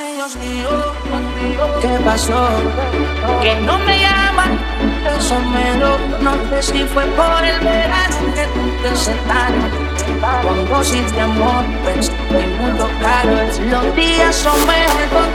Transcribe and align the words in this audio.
Dios 0.00 0.34
mío, 0.36 0.68
¿qué 1.82 1.88
pasó? 2.04 2.48
Que 3.42 3.54
no 3.60 3.78
me 3.80 4.00
llaman, 4.00 4.58
eso 5.18 5.38
menos. 5.40 6.00
No 6.22 6.32
sé 6.48 6.72
si 6.72 6.84
fue 6.84 7.04
por 7.04 7.44
el 7.44 7.60
verano 7.60 8.16
que 8.34 8.46
te 8.82 8.96
sentaron. 8.96 9.68
Con 10.42 10.68
dosis 10.70 11.12
de 11.12 11.20
amor, 11.20 11.64
pues 11.84 12.08
estoy 12.08 12.46
muy 12.58 12.72
tocado. 12.78 13.36
Los 13.70 13.94
días 13.96 14.34
son 14.36 14.58
mejor 14.66 15.29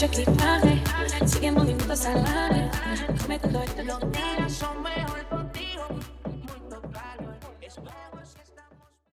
mucho 0.00 0.22
equipaje. 0.22 0.82
Sigue 1.26 1.52
movimientos 1.52 1.98
salares. 1.98 2.70
Come 3.22 3.38
con 3.38 3.52
los 3.52 4.00
son 4.52 4.82
contigo. 5.28 6.19